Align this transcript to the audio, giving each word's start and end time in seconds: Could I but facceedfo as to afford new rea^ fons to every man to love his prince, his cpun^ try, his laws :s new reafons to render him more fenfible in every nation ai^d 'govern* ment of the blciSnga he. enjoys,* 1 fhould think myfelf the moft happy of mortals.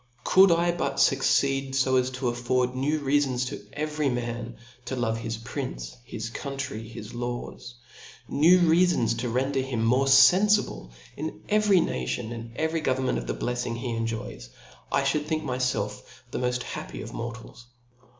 Could 0.23 0.51
I 0.51 0.71
but 0.71 0.95
facceedfo 0.95 1.99
as 1.99 2.09
to 2.13 2.29
afford 2.29 2.73
new 2.73 2.99
rea^ 3.01 3.23
fons 3.23 3.45
to 3.49 3.61
every 3.73 4.09
man 4.09 4.55
to 4.85 4.95
love 4.95 5.19
his 5.19 5.37
prince, 5.37 5.95
his 6.03 6.31
cpun^ 6.31 6.57
try, 6.57 6.77
his 6.79 7.13
laws 7.13 7.75
:s 7.75 7.75
new 8.27 8.61
reafons 8.61 9.15
to 9.19 9.29
render 9.29 9.59
him 9.61 9.85
more 9.85 10.05
fenfible 10.07 10.89
in 11.15 11.41
every 11.49 11.81
nation 11.81 12.51
ai^d 12.57 12.83
'govern* 12.83 13.05
ment 13.05 13.17
of 13.19 13.27
the 13.27 13.35
blciSnga 13.35 13.77
he. 13.77 13.91
enjoys,* 13.91 14.49
1 14.89 15.03
fhould 15.03 15.25
think 15.27 15.43
myfelf 15.43 16.01
the 16.31 16.39
moft 16.39 16.63
happy 16.63 17.03
of 17.03 17.13
mortals. 17.13 17.67